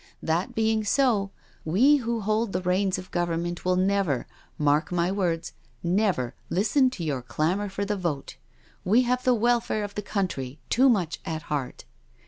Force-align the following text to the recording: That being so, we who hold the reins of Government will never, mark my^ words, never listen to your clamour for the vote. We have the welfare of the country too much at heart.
That 0.23 0.55
being 0.55 0.83
so, 0.83 1.29
we 1.63 1.97
who 1.97 2.21
hold 2.21 2.53
the 2.53 2.61
reins 2.63 2.97
of 2.97 3.11
Government 3.11 3.63
will 3.63 3.75
never, 3.75 4.25
mark 4.57 4.89
my^ 4.89 5.13
words, 5.15 5.53
never 5.83 6.33
listen 6.49 6.89
to 6.89 7.03
your 7.03 7.21
clamour 7.21 7.69
for 7.69 7.85
the 7.85 7.97
vote. 7.97 8.37
We 8.83 9.03
have 9.03 9.23
the 9.23 9.35
welfare 9.35 9.83
of 9.83 9.93
the 9.93 10.01
country 10.01 10.57
too 10.71 10.89
much 10.89 11.19
at 11.23 11.43
heart. 11.53 11.85